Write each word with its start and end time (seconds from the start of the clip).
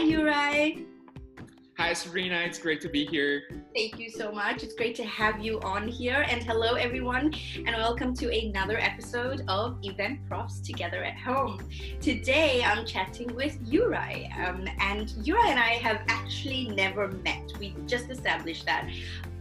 Hi, 0.00 0.06
Uri. 0.06 0.86
Hi, 1.76 1.92
Sabrina. 1.92 2.36
It's 2.36 2.58
great 2.58 2.80
to 2.80 2.88
be 2.88 3.04
here. 3.04 3.42
Thank 3.74 3.98
you 3.98 4.08
so 4.08 4.32
much. 4.32 4.62
It's 4.62 4.72
great 4.72 4.94
to 4.94 5.04
have 5.04 5.44
you 5.44 5.60
on 5.60 5.88
here. 5.88 6.24
And 6.26 6.42
hello, 6.42 6.72
everyone, 6.76 7.34
and 7.54 7.68
welcome 7.76 8.14
to 8.14 8.34
another 8.34 8.78
episode 8.78 9.44
of 9.46 9.76
Event 9.82 10.26
Profs 10.26 10.60
Together 10.60 11.04
at 11.04 11.18
Home. 11.18 11.60
Today, 12.00 12.64
I'm 12.64 12.86
chatting 12.86 13.34
with 13.34 13.58
Uri. 13.66 14.32
Um, 14.42 14.66
and 14.78 15.10
Uri 15.22 15.50
and 15.50 15.58
I 15.58 15.74
have 15.74 16.00
actually 16.08 16.68
never 16.68 17.08
met. 17.08 17.52
We 17.60 17.76
just 17.86 18.08
established 18.08 18.64
that 18.64 18.88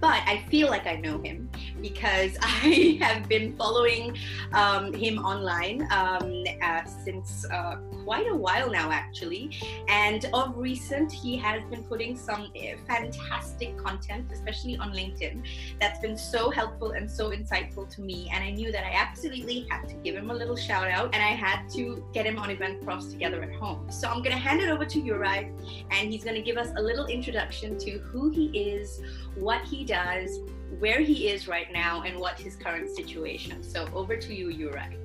but 0.01 0.21
I 0.25 0.45
feel 0.49 0.69
like 0.69 0.87
I 0.87 0.95
know 0.95 1.21
him 1.21 1.49
because 1.81 2.37
I 2.41 2.97
have 3.01 3.27
been 3.27 3.55
following 3.55 4.17
um, 4.53 4.93
him 4.93 5.19
online 5.19 5.87
um, 5.91 6.43
uh, 6.61 6.85
since 6.85 7.45
uh, 7.51 7.77
quite 8.03 8.27
a 8.27 8.35
while 8.35 8.69
now, 8.71 8.91
actually. 8.91 9.51
And 9.87 10.25
of 10.33 10.57
recent, 10.57 11.11
he 11.11 11.37
has 11.37 11.61
been 11.69 11.83
putting 11.83 12.17
some 12.17 12.51
uh, 12.55 12.77
fantastic 12.87 13.77
content, 13.77 14.31
especially 14.31 14.77
on 14.77 14.93
LinkedIn, 14.93 15.43
that's 15.79 15.99
been 15.99 16.17
so 16.17 16.49
helpful 16.49 16.91
and 16.91 17.09
so 17.09 17.31
insightful 17.31 17.89
to 17.95 18.01
me. 18.01 18.29
And 18.33 18.43
I 18.43 18.51
knew 18.51 18.71
that 18.71 18.83
I 18.83 18.93
absolutely 18.93 19.67
had 19.69 19.87
to 19.89 19.95
give 19.95 20.15
him 20.15 20.31
a 20.31 20.33
little 20.33 20.55
shout 20.55 20.89
out 20.89 21.13
and 21.13 21.23
I 21.23 21.29
had 21.29 21.69
to 21.71 22.03
get 22.13 22.25
him 22.25 22.39
on 22.39 22.49
Event 22.49 22.83
Profs 22.83 23.11
together 23.11 23.43
at 23.43 23.53
home. 23.53 23.89
So 23.91 24.07
I'm 24.07 24.19
going 24.19 24.31
to 24.31 24.41
hand 24.41 24.61
it 24.61 24.69
over 24.69 24.85
to 24.85 24.99
Uri 24.99 25.51
and 25.91 26.11
he's 26.11 26.23
going 26.23 26.35
to 26.35 26.41
give 26.41 26.57
us 26.57 26.69
a 26.77 26.81
little 26.81 27.05
introduction 27.05 27.77
to 27.79 27.91
who 27.99 28.29
he 28.29 28.47
is, 28.57 29.01
what 29.35 29.61
he 29.63 29.83
does, 29.83 30.39
where 30.77 31.01
he 31.01 31.27
is 31.29 31.47
right 31.47 31.71
now, 31.73 32.03
and 32.03 32.19
what 32.19 32.39
his 32.39 32.55
current 32.55 32.89
situation. 32.95 33.63
So 33.63 33.87
over 33.93 34.15
to 34.15 34.33
you, 34.33 34.49
Uri. 34.49 34.97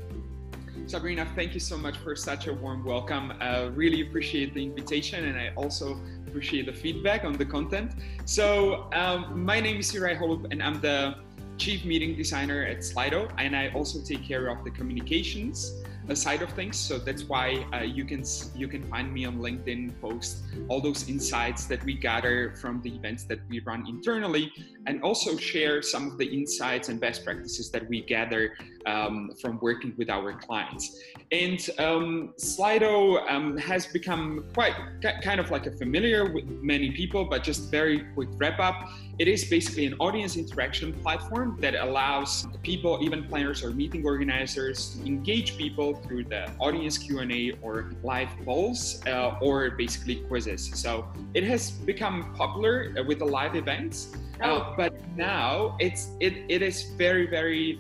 Sabrina, 0.86 1.26
thank 1.34 1.54
you 1.54 1.60
so 1.60 1.78
much 1.78 1.96
for 1.96 2.14
such 2.14 2.46
a 2.46 2.52
warm 2.52 2.84
welcome. 2.84 3.32
Uh, 3.40 3.70
really 3.72 4.02
appreciate 4.02 4.52
the 4.52 4.62
invitation, 4.62 5.24
and 5.24 5.38
I 5.38 5.52
also 5.56 5.98
appreciate 6.26 6.66
the 6.66 6.72
feedback 6.72 7.24
on 7.24 7.32
the 7.32 7.46
content. 7.46 7.92
So, 8.26 8.90
um, 8.92 9.44
my 9.44 9.60
name 9.60 9.78
is 9.78 9.90
Juraj 9.92 10.18
Holub, 10.18 10.50
and 10.50 10.62
I'm 10.62 10.80
the 10.80 11.14
chief 11.56 11.84
meeting 11.84 12.16
designer 12.16 12.64
at 12.64 12.78
Slido, 12.78 13.30
and 13.38 13.56
I 13.56 13.68
also 13.68 14.02
take 14.02 14.22
care 14.24 14.48
of 14.48 14.62
the 14.64 14.70
communications 14.70 15.72
side 16.12 16.42
of 16.42 16.50
things. 16.50 16.76
So 16.76 16.98
that's 16.98 17.24
why 17.24 17.66
uh, 17.72 17.78
you 17.78 18.04
can 18.04 18.24
you 18.54 18.68
can 18.68 18.82
find 18.82 19.10
me 19.10 19.24
on 19.24 19.38
LinkedIn, 19.38 19.98
post 20.02 20.42
all 20.68 20.82
those 20.82 21.08
insights 21.08 21.64
that 21.66 21.82
we 21.84 21.94
gather 21.94 22.54
from 22.60 22.82
the 22.82 22.94
events 22.94 23.24
that 23.24 23.38
we 23.48 23.60
run 23.60 23.86
internally, 23.88 24.52
and 24.86 25.02
also 25.02 25.36
share 25.36 25.82
some 25.82 26.08
of 26.10 26.18
the 26.18 26.26
insights 26.26 26.88
and 26.88 27.00
best 27.00 27.24
practices 27.24 27.70
that 27.70 27.88
we 27.88 28.02
gather 28.02 28.54
um, 28.86 29.30
from 29.40 29.58
working 29.60 29.94
with 29.96 30.10
our 30.10 30.32
clients. 30.34 30.98
And 31.32 31.58
um, 31.78 32.34
Slido 32.38 33.28
um, 33.30 33.56
has 33.56 33.86
become 33.86 34.44
quite 34.54 34.74
kind 35.22 35.40
of 35.40 35.50
like 35.50 35.66
a 35.66 35.72
familiar 35.72 36.32
with 36.32 36.44
many 36.62 36.90
people, 36.92 37.24
but 37.24 37.42
just 37.42 37.70
very 37.70 38.04
quick 38.14 38.28
wrap 38.36 38.60
up. 38.60 38.88
It 39.18 39.28
is 39.28 39.44
basically 39.44 39.86
an 39.86 39.94
audience 40.00 40.36
interaction 40.36 40.92
platform 40.92 41.56
that 41.60 41.76
allows 41.76 42.46
people, 42.62 42.98
even 43.00 43.24
planners 43.24 43.62
or 43.62 43.70
meeting 43.70 44.04
organizers, 44.04 44.96
to 44.96 45.06
engage 45.06 45.56
people 45.56 45.94
through 45.94 46.24
the 46.24 46.50
audience 46.58 46.98
Q&A 46.98 47.52
or 47.62 47.92
live 48.02 48.28
polls 48.44 49.00
uh, 49.06 49.38
or 49.40 49.70
basically 49.70 50.16
quizzes. 50.16 50.70
So 50.74 51.06
it 51.32 51.44
has 51.44 51.70
become 51.70 52.34
popular 52.34 52.92
uh, 52.98 53.04
with 53.04 53.20
the 53.20 53.24
live 53.24 53.54
events, 53.54 54.16
oh. 54.42 54.74
but 54.76 54.92
now 55.16 55.76
it's 55.80 56.10
it, 56.20 56.34
it 56.48 56.62
is 56.62 56.84
very 56.96 57.26
very 57.26 57.78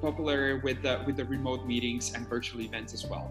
popular 0.00 0.60
with 0.64 0.82
the 0.82 1.02
with 1.06 1.16
the 1.16 1.24
remote 1.24 1.66
meetings 1.66 2.12
and 2.14 2.28
virtual 2.28 2.60
events 2.60 2.92
as 2.94 3.06
well. 3.06 3.30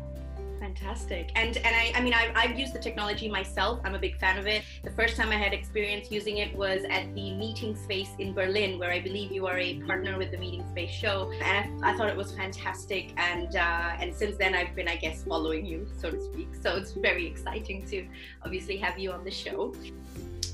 Fantastic. 0.62 1.32
And 1.36 1.58
and 1.58 1.76
I, 1.76 1.92
I 1.96 2.02
mean, 2.02 2.14
I've, 2.14 2.32
I've 2.36 2.58
used 2.58 2.74
the 2.74 2.80
technology 2.80 3.28
myself. 3.28 3.82
I'm 3.84 3.96
a 3.96 4.00
big 4.00 4.20
fan 4.20 4.38
of 4.38 4.46
it. 4.46 4.62
The 4.84 4.92
first 4.92 5.18
time 5.18 5.30
I 5.30 5.36
had 5.36 5.54
experience 5.54 6.12
using 6.12 6.38
it 6.38 6.56
was 6.56 6.84
at 6.84 7.14
the 7.16 7.34
Meeting 7.34 7.76
Space 7.76 8.12
in 8.20 8.34
Berlin, 8.34 8.78
where 8.78 8.92
I 8.92 9.00
believe 9.02 9.32
you 9.32 9.48
are 9.48 9.58
a 9.58 9.82
partner 9.82 10.20
with 10.20 10.30
the 10.30 10.38
Meeting 10.38 10.64
Space 10.70 10.92
show. 10.92 11.32
And 11.44 11.84
I, 11.84 11.92
I 11.92 11.98
thought 11.98 12.10
it 12.10 12.16
was 12.16 12.32
fantastic. 12.34 13.12
And 13.18 13.56
uh, 13.56 13.98
and 14.00 14.14
since 14.14 14.38
then, 14.38 14.54
I've 14.54 14.76
been, 14.76 14.88
I 14.88 14.98
guess, 14.98 15.24
following 15.24 15.66
you, 15.66 15.88
so 15.98 16.12
to 16.12 16.22
speak. 16.22 16.50
So 16.62 16.78
it's 16.78 16.94
very 16.94 17.26
exciting 17.26 17.84
to 17.88 18.08
obviously 18.46 18.78
have 18.78 19.00
you 19.00 19.12
on 19.12 19.24
the 19.24 19.32
show. 19.32 19.74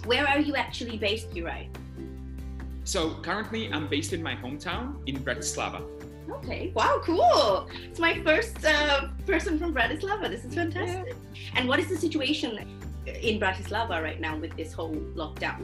Where 0.08 0.26
are 0.26 0.40
you 0.40 0.56
actually 0.56 0.98
based, 0.98 1.36
Uri? 1.36 1.70
So 2.86 3.16
currently, 3.22 3.70
I'm 3.74 3.90
based 3.90 4.14
in 4.14 4.24
my 4.24 4.36
hometown 4.36 5.06
in 5.06 5.18
Bratislava. 5.20 5.84
Okay. 6.30 6.72
Wow, 6.74 7.02
cool. 7.04 7.68
It's 7.84 8.00
my 8.00 8.24
first 8.24 8.64
uh, 8.64 9.10
person 9.26 9.60
from 9.60 9.74
Bratislava. 9.74 10.30
This 10.30 10.46
is 10.46 10.56
fantastic. 10.56 11.14
Yeah. 11.34 11.52
And 11.56 11.68
what 11.68 11.80
is 11.80 11.90
the 11.90 11.98
situation 11.98 12.58
in 13.06 13.38
Bratislava 13.38 14.02
right 14.02 14.22
now 14.22 14.38
with 14.38 14.56
this 14.56 14.72
whole 14.72 14.96
lockdown? 15.14 15.60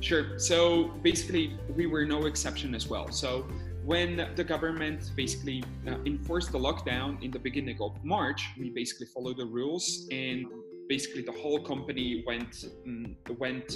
Sure. 0.00 0.38
So 0.38 0.88
basically, 1.02 1.58
we 1.76 1.84
were 1.86 2.06
no 2.06 2.24
exception 2.24 2.74
as 2.74 2.88
well. 2.88 3.12
So 3.12 3.46
when 3.84 4.30
the 4.34 4.44
government 4.44 5.10
basically 5.14 5.62
uh, 5.86 5.96
enforced 6.06 6.52
the 6.52 6.58
lockdown 6.58 7.22
in 7.22 7.30
the 7.30 7.38
beginning 7.38 7.78
of 7.82 8.02
March, 8.02 8.48
we 8.58 8.70
basically 8.70 9.06
followed 9.06 9.36
the 9.36 9.46
rules, 9.46 10.08
and 10.10 10.46
basically 10.94 11.22
the 11.22 11.38
whole 11.42 11.60
company 11.72 12.22
went 12.26 12.52
um, 12.86 13.16
went 13.44 13.68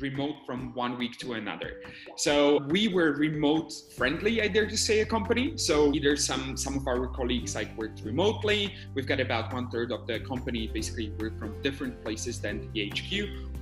remote 0.00 0.36
from 0.46 0.74
one 0.74 0.98
week 0.98 1.14
to 1.18 1.34
another. 1.34 1.70
So 2.16 2.34
we 2.74 2.88
were 2.88 3.12
remote 3.12 3.72
friendly, 3.96 4.42
I 4.42 4.48
dare 4.48 4.66
to 4.66 4.76
say, 4.76 5.00
a 5.00 5.06
company. 5.06 5.56
So 5.56 5.74
either 5.96 6.16
some 6.16 6.56
some 6.56 6.74
of 6.80 6.84
our 6.92 7.06
colleagues 7.18 7.54
like 7.54 7.70
worked 7.76 8.00
remotely. 8.10 8.60
We've 8.94 9.06
got 9.12 9.20
about 9.20 9.52
one 9.52 9.66
third 9.70 9.92
of 9.92 10.06
the 10.06 10.20
company 10.20 10.62
basically 10.78 11.10
work 11.20 11.38
from 11.38 11.50
different 11.66 12.02
places 12.04 12.40
than 12.44 12.54
the 12.72 12.88
HQ, 12.88 13.10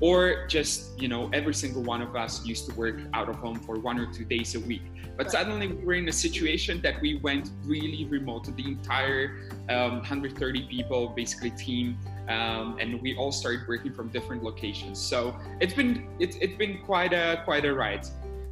or 0.01 0.47
just 0.57 0.77
you 1.03 1.09
know 1.13 1.23
every 1.39 1.55
single 1.55 1.83
one 1.95 2.03
of 2.09 2.13
us 2.25 2.33
used 2.53 2.65
to 2.69 2.73
work 2.83 2.99
out 3.19 3.29
of 3.29 3.37
home 3.37 3.59
for 3.67 3.75
one 3.91 3.99
or 3.99 4.07
two 4.17 4.25
days 4.25 4.55
a 4.55 4.61
week. 4.61 4.87
But 5.19 5.33
suddenly 5.33 5.67
we 5.67 5.85
were 5.85 5.99
in 6.03 6.09
a 6.09 6.19
situation 6.27 6.81
that 6.87 6.97
we 7.05 7.11
went 7.29 7.51
really 7.65 8.05
remote. 8.17 8.45
The 8.61 8.69
entire 8.77 9.25
um, 9.69 9.93
130 9.99 10.69
people 10.75 11.09
basically 11.09 11.51
team 11.51 11.99
um, 12.29 12.77
and 12.81 13.01
we 13.01 13.17
all 13.17 13.33
started 13.33 13.67
working 13.67 13.93
from 13.93 14.09
different 14.09 14.43
locations. 14.43 14.99
So 14.99 15.35
it's 15.61 15.75
been 15.75 16.07
it's, 16.19 16.37
it's 16.37 16.57
been 16.57 16.79
quite 16.85 17.13
a 17.13 17.43
quite 17.45 17.65
a 17.65 17.75
ride. 17.75 18.07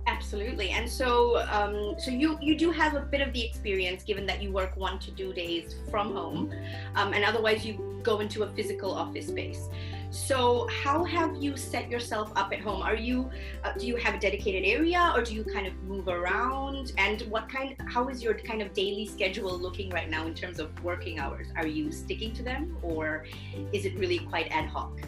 Absolutely, 0.09 0.71
and 0.71 0.89
so 0.89 1.39
um, 1.51 1.97
so 1.99 2.11
you 2.11 2.39
you 2.41 2.57
do 2.57 2.71
have 2.71 2.95
a 2.95 3.01
bit 3.01 3.21
of 3.21 3.33
the 3.33 3.45
experience, 3.45 4.03
given 4.05 4.25
that 4.27 4.43
you 4.43 4.53
work 4.53 4.77
one 4.77 4.99
to 5.01 5.11
two 5.11 5.33
days 5.33 5.75
from 5.91 6.15
home, 6.15 6.53
um, 6.95 7.13
and 7.13 7.25
otherwise 7.25 7.67
you 7.67 8.01
go 8.03 8.21
into 8.21 8.45
a 8.45 8.49
physical 8.55 8.93
office 8.93 9.27
space. 9.27 9.69
So, 10.11 10.69
how 10.69 11.05
have 11.05 11.37
you 11.37 11.57
set 11.57 11.91
yourself 11.91 12.33
up 12.37 12.53
at 12.53 12.61
home? 12.61 12.83
Are 12.83 12.95
you 12.95 13.31
uh, 13.65 13.73
do 13.73 13.87
you 13.87 13.97
have 13.97 14.15
a 14.15 14.19
dedicated 14.19 14.65
area, 14.65 15.13
or 15.15 15.23
do 15.23 15.35
you 15.35 15.45
kind 15.45 15.67
of 15.67 15.75
move 15.83 16.09
around? 16.09 16.93
And 16.99 17.23
what 17.23 17.49
kind? 17.49 17.77
How 17.87 18.09
is 18.09 18.23
your 18.23 18.35
kind 18.35 18.63
of 18.63 18.73
daily 18.73 19.07
schedule 19.07 19.59
looking 19.59 19.91
right 19.91 20.09
now 20.09 20.27
in 20.27 20.35
terms 20.35 20.59
of 20.59 20.69
working 20.83 21.19
hours? 21.19 21.49
Are 21.57 21.67
you 21.67 21.91
sticking 21.91 22.33
to 22.35 22.43
them, 22.43 22.77
or 22.83 23.27
is 23.73 23.85
it 23.85 23.99
really 23.99 24.21
quite 24.21 24.49
ad 24.51 24.67
hoc? 24.67 25.01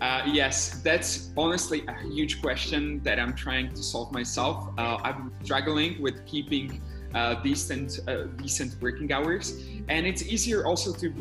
Uh, 0.00 0.22
yes, 0.26 0.80
that's 0.82 1.30
honestly 1.36 1.84
a 1.88 1.94
huge 2.08 2.40
question 2.40 3.00
that 3.02 3.18
I'm 3.18 3.34
trying 3.34 3.70
to 3.70 3.82
solve 3.82 4.12
myself. 4.12 4.68
Uh, 4.78 4.98
I'm 5.02 5.32
struggling 5.42 6.00
with 6.00 6.24
keeping 6.26 6.80
uh, 7.14 7.34
decent 7.42 8.00
uh, 8.06 8.24
decent 8.36 8.80
working 8.80 9.12
hours, 9.12 9.62
and 9.88 10.06
it's 10.06 10.22
easier 10.22 10.66
also 10.66 10.92
to 10.92 11.12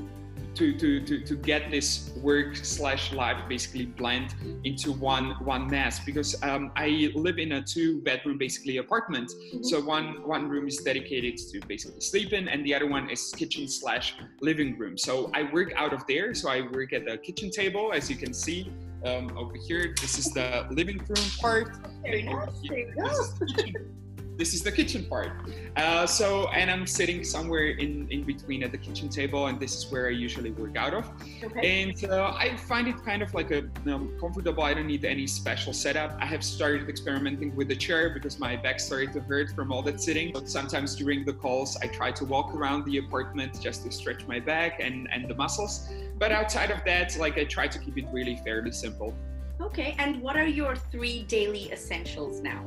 to, 0.55 0.73
to, 0.77 0.99
to, 1.01 1.19
to 1.19 1.35
get 1.35 1.69
this 1.71 2.11
work 2.17 2.55
slash 2.55 3.13
life 3.13 3.37
basically 3.47 3.85
blend 3.85 4.35
into 4.63 4.91
one 4.91 5.31
one 5.43 5.69
mass 5.69 5.99
because 6.03 6.41
um, 6.43 6.71
I 6.75 7.11
live 7.15 7.37
in 7.37 7.53
a 7.53 7.61
two 7.61 8.01
bedroom 8.01 8.37
basically 8.37 8.77
apartment. 8.77 9.29
Mm-hmm. 9.29 9.63
So 9.63 9.81
one 9.81 10.27
one 10.27 10.49
room 10.49 10.67
is 10.67 10.77
dedicated 10.77 11.37
to 11.51 11.59
basically 11.67 12.01
sleeping 12.01 12.47
and 12.47 12.65
the 12.65 12.73
other 12.73 12.87
one 12.87 13.09
is 13.09 13.33
kitchen 13.35 13.67
slash 13.67 14.15
living 14.41 14.77
room. 14.77 14.97
So 14.97 15.31
I 15.33 15.43
work 15.51 15.73
out 15.75 15.93
of 15.93 16.05
there. 16.07 16.33
So 16.33 16.49
I 16.49 16.61
work 16.61 16.93
at 16.93 17.05
the 17.05 17.17
kitchen 17.17 17.51
table 17.51 17.91
as 17.93 18.09
you 18.09 18.15
can 18.15 18.33
see 18.33 18.71
um, 19.05 19.37
over 19.37 19.55
here. 19.55 19.93
This 19.99 20.17
is 20.17 20.33
the 20.33 20.67
living 20.71 20.97
room 20.97 21.25
part. 21.39 21.75
Very 22.01 22.23
nice. 22.23 22.49
There 22.67 22.79
you 22.79 22.93
go 22.95 23.95
this 24.37 24.53
is 24.53 24.61
the 24.61 24.71
kitchen 24.71 25.05
part. 25.05 25.31
Uh, 25.75 26.05
so, 26.05 26.47
and 26.49 26.69
I'm 26.69 26.85
sitting 26.87 27.23
somewhere 27.23 27.67
in, 27.67 28.07
in 28.09 28.23
between 28.23 28.63
at 28.63 28.71
the 28.71 28.77
kitchen 28.77 29.09
table, 29.09 29.47
and 29.47 29.59
this 29.59 29.75
is 29.75 29.91
where 29.91 30.07
I 30.07 30.11
usually 30.11 30.51
work 30.51 30.75
out 30.77 30.93
of. 30.93 31.09
Okay. 31.43 31.83
And 31.83 32.05
uh, 32.05 32.33
I 32.35 32.55
find 32.55 32.87
it 32.87 33.03
kind 33.03 33.21
of 33.21 33.33
like 33.33 33.51
a 33.51 33.61
you 33.61 33.71
know, 33.85 34.09
comfortable. 34.19 34.63
I 34.63 34.73
don't 34.73 34.87
need 34.87 35.05
any 35.05 35.27
special 35.27 35.73
setup. 35.73 36.17
I 36.19 36.25
have 36.25 36.43
started 36.43 36.89
experimenting 36.89 37.55
with 37.55 37.67
the 37.67 37.75
chair 37.75 38.09
because 38.09 38.39
my 38.39 38.55
back 38.55 38.79
started 38.79 39.13
to 39.13 39.21
hurt 39.21 39.51
from 39.51 39.71
all 39.71 39.81
that 39.83 40.01
sitting. 40.01 40.31
But 40.33 40.49
sometimes 40.49 40.95
during 40.95 41.25
the 41.25 41.33
calls, 41.33 41.77
I 41.77 41.87
try 41.87 42.11
to 42.11 42.25
walk 42.25 42.53
around 42.53 42.85
the 42.85 42.97
apartment 42.97 43.61
just 43.61 43.83
to 43.83 43.91
stretch 43.91 44.27
my 44.27 44.39
back 44.39 44.79
and, 44.79 45.07
and 45.11 45.27
the 45.29 45.35
muscles. 45.35 45.89
But 46.17 46.31
outside 46.31 46.71
of 46.71 46.83
that, 46.85 47.17
like 47.17 47.37
I 47.37 47.45
try 47.45 47.67
to 47.67 47.79
keep 47.79 47.97
it 47.97 48.05
really 48.11 48.37
fairly 48.37 48.71
simple. 48.71 49.13
Okay, 49.61 49.95
and 49.99 50.21
what 50.21 50.35
are 50.35 50.45
your 50.45 50.75
three 50.75 51.23
daily 51.23 51.71
essentials 51.71 52.41
now? 52.41 52.63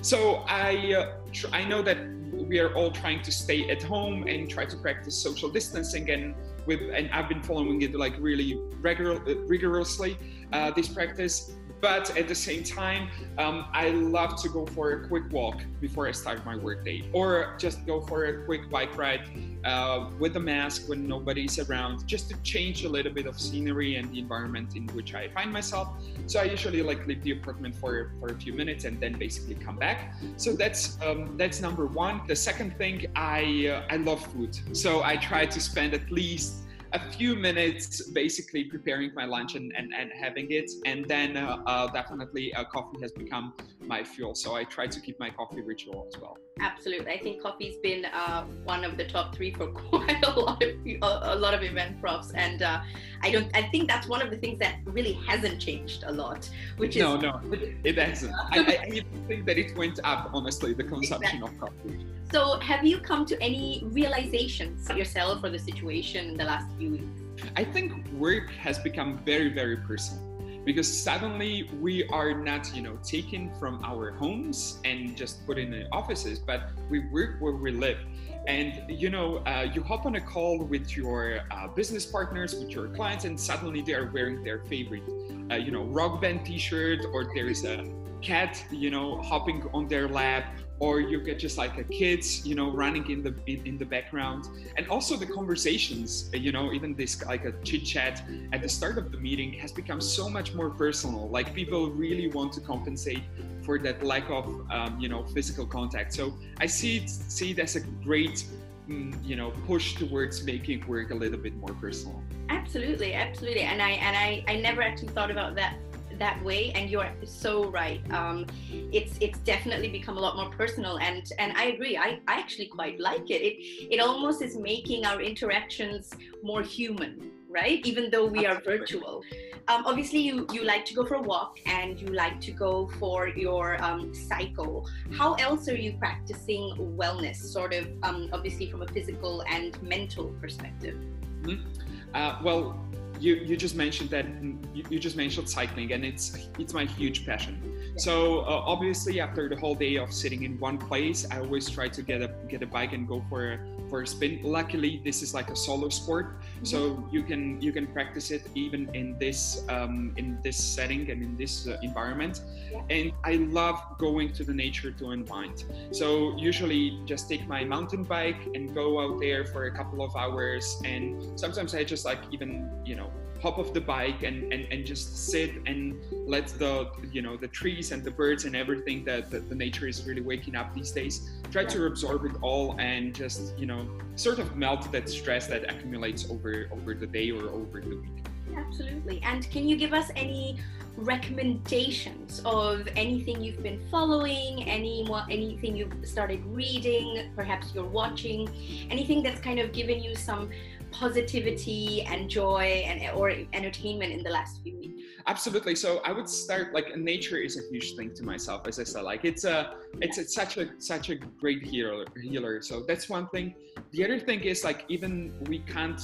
So 0.00 0.44
I 0.48 0.94
uh, 0.94 1.12
tr- 1.32 1.48
I 1.52 1.64
know 1.64 1.82
that 1.82 1.98
we 2.32 2.58
are 2.58 2.74
all 2.74 2.90
trying 2.90 3.22
to 3.22 3.32
stay 3.32 3.70
at 3.70 3.82
home 3.82 4.26
and 4.26 4.48
try 4.48 4.64
to 4.64 4.76
practice 4.76 5.16
social 5.16 5.48
distancing 5.50 6.10
and 6.10 6.34
with 6.66 6.80
and 6.94 7.10
I've 7.10 7.28
been 7.28 7.42
following 7.42 7.82
it 7.82 7.94
like 7.94 8.14
really 8.18 8.60
regular, 8.80 9.18
rigorously 9.46 10.18
uh, 10.52 10.70
this 10.70 10.88
practice 10.88 11.54
but 11.82 12.16
at 12.16 12.28
the 12.28 12.34
same 12.34 12.62
time, 12.62 13.08
um, 13.38 13.66
I 13.72 13.90
love 13.90 14.40
to 14.42 14.48
go 14.48 14.64
for 14.64 14.92
a 14.92 15.08
quick 15.08 15.24
walk 15.32 15.60
before 15.80 16.06
I 16.06 16.12
start 16.12 16.46
my 16.46 16.56
workday, 16.56 17.02
or 17.12 17.56
just 17.58 17.84
go 17.84 18.00
for 18.00 18.26
a 18.26 18.44
quick 18.44 18.70
bike 18.70 18.96
ride 18.96 19.22
uh, 19.64 20.08
with 20.20 20.36
a 20.36 20.40
mask 20.40 20.88
when 20.88 21.08
nobody's 21.08 21.58
around, 21.58 22.06
just 22.06 22.30
to 22.30 22.40
change 22.42 22.84
a 22.84 22.88
little 22.88 23.12
bit 23.12 23.26
of 23.26 23.38
scenery 23.38 23.96
and 23.96 24.12
the 24.12 24.20
environment 24.20 24.76
in 24.76 24.86
which 24.94 25.12
I 25.14 25.28
find 25.30 25.52
myself. 25.52 25.88
So 26.26 26.38
I 26.38 26.44
usually 26.44 26.82
like 26.82 27.04
leave 27.08 27.22
the 27.24 27.32
apartment 27.32 27.74
for 27.74 28.12
for 28.20 28.28
a 28.28 28.34
few 28.36 28.52
minutes 28.52 28.84
and 28.84 29.00
then 29.00 29.14
basically 29.18 29.56
come 29.56 29.76
back. 29.76 30.14
So 30.36 30.52
that's 30.52 30.98
um, 31.02 31.36
that's 31.36 31.60
number 31.60 31.86
one. 31.86 32.22
The 32.28 32.36
second 32.36 32.78
thing, 32.78 33.06
I 33.16 33.42
uh, 33.74 33.92
I 33.94 33.96
love 33.96 34.24
food, 34.32 34.56
so 34.76 35.02
I 35.02 35.16
try 35.16 35.46
to 35.46 35.60
spend 35.60 35.94
at 35.94 36.08
least 36.12 36.62
a 36.92 37.00
few 37.12 37.34
minutes 37.34 38.02
basically 38.10 38.64
preparing 38.64 39.14
my 39.14 39.24
lunch 39.24 39.54
and, 39.54 39.72
and, 39.76 39.92
and 39.94 40.10
having 40.12 40.50
it. 40.50 40.70
And 40.84 41.06
then 41.06 41.36
uh, 41.36 41.62
uh, 41.66 41.86
definitely 41.88 42.52
uh, 42.54 42.64
coffee 42.64 43.00
has 43.00 43.12
become 43.12 43.54
my 43.86 44.02
fuel. 44.04 44.34
So 44.34 44.54
I 44.54 44.64
try 44.64 44.86
to 44.86 45.00
keep 45.00 45.18
my 45.18 45.30
coffee 45.30 45.60
ritual 45.60 46.06
as 46.08 46.20
well. 46.20 46.38
Absolutely, 46.60 47.12
I 47.12 47.18
think 47.18 47.42
coffee's 47.42 47.76
been 47.76 48.04
uh, 48.06 48.44
one 48.64 48.84
of 48.84 48.96
the 48.96 49.06
top 49.06 49.34
three 49.34 49.52
for 49.52 49.66
quite 49.72 50.22
a 50.24 50.30
lot 50.30 50.62
of 50.62 50.70
a, 51.02 51.34
lot 51.36 51.54
of 51.54 51.62
event 51.62 52.00
profs, 52.00 52.32
and 52.34 52.62
uh, 52.62 52.82
I 53.22 53.30
don't. 53.30 53.50
I 53.56 53.62
think 53.62 53.88
that's 53.88 54.06
one 54.06 54.22
of 54.22 54.30
the 54.30 54.36
things 54.36 54.58
that 54.58 54.80
really 54.84 55.14
hasn't 55.26 55.60
changed 55.60 56.04
a 56.06 56.12
lot. 56.12 56.48
Which 56.76 56.96
is 56.96 57.02
no, 57.02 57.16
no, 57.16 57.40
it 57.84 57.96
hasn't. 57.96 58.34
I, 58.50 58.78
I, 58.82 58.86
even 58.88 59.24
think 59.26 59.46
that 59.46 59.58
it 59.58 59.76
went 59.76 59.98
up. 60.04 60.30
Honestly, 60.32 60.74
the 60.74 60.84
consumption 60.84 61.42
exactly. 61.42 61.68
of 61.68 61.74
coffee. 61.74 62.06
So, 62.32 62.58
have 62.60 62.84
you 62.84 62.98
come 62.98 63.26
to 63.26 63.40
any 63.42 63.82
realizations 63.86 64.88
yourself 64.90 65.42
or 65.44 65.50
the 65.50 65.58
situation 65.58 66.30
in 66.30 66.36
the 66.36 66.44
last 66.44 66.66
few 66.78 66.92
weeks? 66.92 67.22
I 67.56 67.64
think 67.64 67.92
work 68.12 68.50
has 68.50 68.78
become 68.78 69.18
very, 69.24 69.48
very 69.48 69.76
personal 69.76 70.31
because 70.64 70.86
suddenly 71.02 71.68
we 71.80 72.04
are 72.08 72.34
not, 72.34 72.74
you 72.74 72.82
know, 72.82 72.96
taken 73.02 73.50
from 73.58 73.82
our 73.84 74.12
homes 74.12 74.78
and 74.84 75.16
just 75.16 75.46
put 75.46 75.58
in 75.58 75.70
the 75.70 75.86
offices, 75.92 76.38
but 76.38 76.70
we 76.88 77.00
work 77.10 77.40
where 77.40 77.52
we 77.52 77.72
live. 77.72 77.98
And 78.46 78.82
you 78.88 79.10
know, 79.10 79.38
uh, 79.38 79.68
you 79.72 79.82
hop 79.82 80.04
on 80.06 80.16
a 80.16 80.20
call 80.20 80.64
with 80.64 80.96
your 80.96 81.40
uh, 81.50 81.68
business 81.68 82.04
partners, 82.04 82.54
with 82.54 82.70
your 82.70 82.88
clients, 82.88 83.24
and 83.24 83.38
suddenly 83.38 83.82
they 83.82 83.94
are 83.94 84.10
wearing 84.12 84.42
their 84.42 84.60
favorite, 84.60 85.04
uh, 85.50 85.54
you 85.54 85.70
know, 85.70 85.84
rock 85.84 86.20
band 86.20 86.44
T-shirt, 86.44 87.06
or 87.12 87.30
there 87.34 87.46
is 87.46 87.64
a 87.64 87.84
cat, 88.20 88.64
you 88.70 88.90
know, 88.90 89.20
hopping 89.22 89.68
on 89.72 89.86
their 89.88 90.08
lap, 90.08 90.56
or 90.82 90.98
you 90.98 91.20
get 91.20 91.38
just 91.38 91.56
like 91.56 91.78
a 91.78 91.84
kids 91.84 92.44
you 92.44 92.56
know 92.56 92.68
running 92.72 93.08
in 93.08 93.22
the 93.22 93.32
in, 93.46 93.64
in, 93.64 93.78
the 93.78 93.84
background. 93.84 94.48
And 94.76 94.88
also 94.88 95.16
the 95.16 95.30
conversations 95.38 96.28
you 96.32 96.50
know 96.50 96.72
even 96.72 96.94
this 96.94 97.24
like 97.24 97.44
a 97.44 97.52
chit 97.62 97.84
chat 97.84 98.14
at 98.52 98.60
the 98.62 98.68
start 98.68 98.98
of 98.98 99.12
the 99.12 99.18
meeting 99.28 99.52
has 99.62 99.70
become 99.70 100.00
so 100.00 100.28
much 100.28 100.54
more 100.54 100.70
personal. 100.70 101.28
Like 101.28 101.54
people 101.54 101.90
really 101.90 102.28
want 102.28 102.52
to 102.54 102.60
compensate 102.60 103.22
for 103.64 103.78
that 103.78 104.02
lack 104.02 104.28
of 104.28 104.44
um, 104.76 104.98
you 104.98 105.08
know 105.08 105.22
physical 105.36 105.66
contact. 105.66 106.12
So 106.12 106.34
i 106.58 106.66
see 106.66 106.96
it 106.98 107.08
see 107.08 107.52
it 107.52 107.60
as 107.60 107.76
a 107.76 107.82
great 108.08 108.44
mm, 108.88 109.14
you 109.24 109.36
know 109.36 109.52
push 109.68 109.94
towards 109.94 110.44
making 110.44 110.84
work 110.88 111.12
a 111.12 111.18
little 111.22 111.38
bit 111.38 111.54
more 111.64 111.74
personal. 111.84 112.20
Absolutely 112.48 113.14
absolutely. 113.14 113.62
And 113.72 113.80
i 113.80 113.90
and 114.06 114.16
i 114.16 114.44
i 114.52 114.56
never 114.56 114.82
actually 114.82 115.12
thought 115.16 115.30
about 115.30 115.54
that 115.54 115.76
that 116.18 116.42
way 116.44 116.72
and 116.72 116.90
you're 116.90 117.10
so 117.24 117.70
right. 117.70 118.00
Um, 118.12 118.46
it's 118.70 119.16
it's 119.20 119.38
definitely 119.40 119.88
become 119.88 120.16
a 120.16 120.20
lot 120.20 120.36
more 120.36 120.50
personal 120.50 120.98
and 120.98 121.24
and 121.38 121.56
i 121.56 121.64
agree. 121.66 121.96
I, 121.96 122.20
I 122.28 122.38
actually 122.40 122.66
quite 122.66 123.00
like 123.00 123.30
it. 123.30 123.42
It 123.42 123.54
it 123.94 124.00
almost 124.00 124.42
is 124.42 124.56
making 124.56 125.04
our 125.04 125.20
interactions 125.20 126.10
more 126.42 126.62
human 126.62 127.32
right? 127.52 127.84
Even 127.84 128.10
though 128.10 128.26
we 128.26 128.46
are 128.46 128.60
virtual. 128.60 129.22
Um, 129.68 129.84
obviously 129.86 130.18
you 130.20 130.46
you 130.52 130.64
like 130.64 130.84
to 130.86 130.94
go 130.94 131.04
for 131.04 131.14
a 131.14 131.22
walk 131.22 131.58
and 131.66 132.00
you 132.00 132.08
like 132.08 132.40
to 132.40 132.50
go 132.50 132.88
for 132.98 133.28
your 133.28 133.80
um, 133.82 134.12
cycle. 134.14 134.88
How 135.12 135.34
else 135.34 135.68
are 135.68 135.76
you 135.76 135.92
practicing 135.98 136.74
wellness 136.98 137.36
sort 137.36 137.72
of 137.74 137.86
um, 138.02 138.28
obviously 138.32 138.70
from 138.70 138.82
a 138.82 138.88
physical 138.88 139.44
and 139.48 139.80
mental 139.82 140.34
perspective? 140.40 140.96
Mm-hmm. 141.42 142.14
uh, 142.14 142.38
well 142.42 142.78
you, 143.22 143.36
you 143.36 143.56
just 143.56 143.76
mentioned 143.76 144.10
that 144.10 144.26
you, 144.74 144.84
you 144.90 144.98
just 144.98 145.16
mentioned 145.16 145.48
cycling 145.48 145.92
and 145.92 146.04
it's 146.04 146.48
it's 146.58 146.74
my 146.74 146.84
huge 146.84 147.24
passion 147.24 147.71
so 147.96 148.40
uh, 148.40 148.62
obviously 148.66 149.20
after 149.20 149.48
the 149.48 149.56
whole 149.56 149.74
day 149.74 149.96
of 149.96 150.12
sitting 150.12 150.44
in 150.44 150.58
one 150.58 150.78
place 150.78 151.26
i 151.30 151.38
always 151.38 151.68
try 151.68 151.88
to 151.88 152.02
get 152.02 152.22
a 152.22 152.30
get 152.48 152.62
a 152.62 152.66
bike 152.66 152.92
and 152.92 153.06
go 153.06 153.22
for 153.28 153.52
a 153.52 153.58
for 153.92 154.00
a 154.00 154.06
spin. 154.06 154.40
Luckily 154.42 155.02
this 155.04 155.20
is 155.20 155.34
like 155.34 155.50
a 155.50 155.56
solo 155.56 155.90
sport 155.90 156.26
mm-hmm. 156.26 156.64
so 156.64 157.06
you 157.12 157.22
can 157.22 157.60
you 157.60 157.72
can 157.72 157.86
practice 157.86 158.30
it 158.30 158.42
even 158.54 158.88
in 158.94 159.18
this 159.18 159.66
um, 159.68 160.14
in 160.16 160.38
this 160.42 160.56
setting 160.56 161.10
and 161.10 161.22
in 161.22 161.36
this 161.36 161.68
uh, 161.68 161.76
environment. 161.82 162.40
And 162.88 163.12
i 163.22 163.34
love 163.60 163.78
going 163.98 164.32
to 164.38 164.44
the 164.44 164.54
nature 164.64 164.90
to 165.00 165.10
unwind. 165.10 165.64
So 165.90 166.34
usually 166.38 166.84
just 167.04 167.28
take 167.28 167.46
my 167.46 167.64
mountain 167.64 168.02
bike 168.02 168.42
and 168.54 168.74
go 168.74 168.86
out 169.04 169.20
there 169.20 169.44
for 169.44 169.66
a 169.66 169.72
couple 169.78 170.00
of 170.02 170.16
hours 170.16 170.64
and 170.84 171.38
sometimes 171.38 171.74
i 171.74 171.84
just 171.84 172.04
like 172.10 172.20
even 172.32 172.50
you 172.84 172.96
know 172.96 173.10
hop 173.42 173.58
off 173.58 173.72
the 173.72 173.80
bike 173.80 174.22
and, 174.22 174.52
and, 174.52 174.72
and 174.72 174.86
just 174.86 175.30
sit 175.30 175.50
and 175.66 176.00
let 176.26 176.46
the 176.58 176.88
you 177.10 177.22
know 177.22 177.36
the 177.36 177.48
trees 177.48 177.90
and 177.90 178.04
the 178.04 178.10
birds 178.10 178.44
and 178.44 178.54
everything 178.54 179.04
that, 179.04 179.30
that 179.30 179.48
the 179.48 179.54
nature 179.54 179.88
is 179.88 180.06
really 180.06 180.20
waking 180.20 180.54
up 180.54 180.72
these 180.72 180.92
days 180.92 181.30
try 181.50 181.64
to 181.64 181.86
absorb 181.86 182.24
it 182.24 182.32
all 182.40 182.76
and 182.78 183.14
just 183.14 183.58
you 183.58 183.66
know 183.66 183.86
sort 184.14 184.38
of 184.38 184.56
melt 184.56 184.90
that 184.92 185.08
stress 185.08 185.48
that 185.48 185.68
accumulates 185.68 186.30
over 186.30 186.68
over 186.72 186.94
the 186.94 187.06
day 187.06 187.30
or 187.30 187.48
over 187.50 187.80
the 187.80 187.96
week. 187.96 188.24
Absolutely. 188.56 189.20
And 189.22 189.48
can 189.50 189.66
you 189.68 189.76
give 189.76 189.92
us 189.92 190.10
any 190.14 190.58
recommendations 190.96 192.42
of 192.44 192.86
anything 192.96 193.42
you've 193.42 193.62
been 193.62 193.80
following 193.90 194.62
any 194.64 195.08
anything 195.30 195.74
you've 195.74 195.94
started 196.04 196.44
reading 196.44 197.32
perhaps 197.34 197.74
you're 197.74 197.82
watching 197.82 198.46
anything 198.90 199.22
that's 199.22 199.40
kind 199.40 199.58
of 199.58 199.72
given 199.72 200.02
you 200.02 200.14
some 200.14 200.50
positivity 200.92 202.02
and 202.02 202.28
joy 202.28 202.84
and 202.86 203.16
or 203.16 203.30
entertainment 203.52 204.12
in 204.12 204.22
the 204.22 204.30
last 204.30 204.62
few 204.62 204.76
weeks? 204.78 205.02
Absolutely. 205.26 205.74
So 205.74 206.00
i 206.04 206.12
would 206.12 206.28
start 206.28 206.74
like 206.74 206.96
nature 206.96 207.38
is 207.38 207.56
a 207.58 207.62
huge 207.70 207.94
thing 207.96 208.12
to 208.14 208.22
myself 208.24 208.66
as 208.66 208.78
i 208.78 208.84
said 208.84 209.02
like 209.02 209.24
it's 209.24 209.44
a 209.44 209.74
it's, 210.00 210.18
it's 210.18 210.34
such 210.34 210.56
a 210.56 210.70
such 210.78 211.10
a 211.10 211.16
great 211.16 211.62
healer 211.62 212.04
healer. 212.20 212.62
So 212.62 212.80
that's 212.88 213.08
one 213.08 213.28
thing. 213.28 213.54
The 213.92 214.04
other 214.04 214.18
thing 214.18 214.40
is 214.40 214.64
like 214.64 214.84
even 214.88 215.12
we 215.48 215.60
can't 215.60 216.00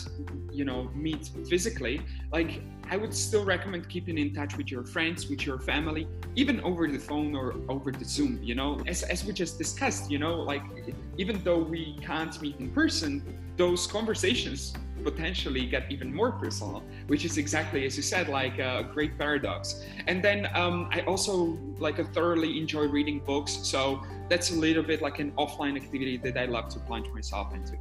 you 0.52 0.64
know 0.64 0.90
meet 0.94 1.30
physically 1.48 2.00
like 2.32 2.62
i 2.90 2.96
would 2.96 3.14
still 3.14 3.44
recommend 3.44 3.88
keeping 3.88 4.18
in 4.18 4.34
touch 4.34 4.56
with 4.56 4.70
your 4.70 4.84
friends 4.84 5.28
with 5.28 5.46
your 5.46 5.58
family 5.58 6.08
even 6.34 6.60
over 6.62 6.88
the 6.88 6.98
phone 6.98 7.34
or 7.34 7.54
over 7.68 7.92
the 7.92 8.04
zoom 8.04 8.40
you 8.42 8.54
know? 8.54 8.80
As, 8.86 9.02
as 9.02 9.24
we 9.24 9.32
just 9.32 9.58
discussed 9.58 10.10
you 10.10 10.18
know 10.18 10.34
like 10.40 10.62
even 11.16 11.42
though 11.44 11.58
we 11.58 11.96
can't 12.02 12.40
meet 12.42 12.56
in 12.58 12.70
person 12.70 13.12
those 13.58 13.86
conversations 13.86 14.72
potentially 15.04 15.66
get 15.66 15.90
even 15.90 16.14
more 16.14 16.32
personal, 16.32 16.82
which 17.06 17.24
is 17.24 17.38
exactly 17.38 17.84
as 17.84 17.96
you 17.96 18.02
said, 18.02 18.28
like 18.28 18.58
a 18.58 18.88
great 18.94 19.18
paradox. 19.18 19.84
And 20.06 20.22
then 20.22 20.48
um, 20.54 20.88
I 20.92 21.00
also 21.02 21.58
like 21.78 21.98
a 21.98 22.04
thoroughly 22.04 22.58
enjoy 22.58 22.86
reading 22.86 23.20
books, 23.20 23.52
so 23.62 24.02
that's 24.28 24.50
a 24.50 24.54
little 24.54 24.82
bit 24.82 25.02
like 25.02 25.18
an 25.18 25.32
offline 25.32 25.76
activity 25.76 26.16
that 26.18 26.36
I 26.36 26.46
love 26.46 26.68
to 26.70 26.78
plunge 26.80 27.08
myself 27.10 27.54
into. 27.54 27.76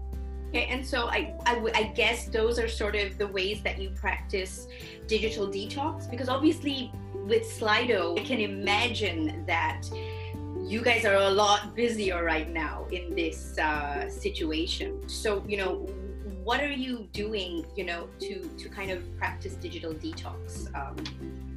Okay, 0.50 0.66
and 0.66 0.86
so 0.86 1.08
I, 1.08 1.36
I, 1.46 1.72
I 1.76 1.84
guess 1.94 2.26
those 2.26 2.58
are 2.58 2.70
sort 2.70 2.96
of 2.96 3.18
the 3.18 3.28
ways 3.28 3.62
that 3.64 3.80
you 3.80 3.90
practice 3.90 4.68
digital 5.06 5.48
detox 5.48 6.10
because 6.10 6.30
obviously 6.30 6.92
with 7.14 7.44
Slido, 7.44 8.18
I 8.18 8.24
can 8.24 8.40
imagine 8.40 9.44
that 9.46 9.82
you 10.68 10.82
guys 10.82 11.06
are 11.06 11.16
a 11.16 11.30
lot 11.30 11.74
busier 11.76 12.24
right 12.26 12.52
now 12.52 12.86
in 12.92 13.16
this 13.16 13.58
uh, 13.58 14.10
situation. 14.10 15.08
So, 15.08 15.42
you 15.48 15.56
know, 15.56 15.88
what 16.44 16.60
are 16.60 16.72
you 16.72 17.08
doing, 17.14 17.66
you 17.78 17.86
know, 17.86 18.10
to 18.20 18.42
to 18.42 18.70
kind 18.70 18.92
of 18.92 19.00
practice 19.18 19.54
digital 19.56 19.94
detox? 19.94 20.68
Um, 20.76 20.98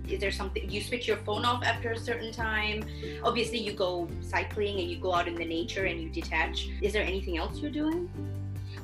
is 0.09 0.21
there 0.21 0.31
something 0.31 0.71
you 0.71 0.81
switch 0.81 1.09
your 1.09 1.17
phone 1.19 1.45
off 1.45 1.65
after 1.65 1.91
a 1.91 1.99
certain 1.99 2.33
time? 2.33 2.85
Obviously, 3.25 3.59
you 3.59 3.73
go 3.73 4.09
cycling 4.21 4.79
and 4.79 4.89
you 4.89 4.99
go 4.99 5.13
out 5.13 5.27
in 5.27 5.35
the 5.35 5.45
nature 5.45 5.87
and 5.87 6.01
you 6.01 6.09
detach. 6.09 6.69
Is 6.81 6.93
there 6.93 7.03
anything 7.03 7.37
else 7.37 7.59
you're 7.59 7.71
doing? 7.71 8.09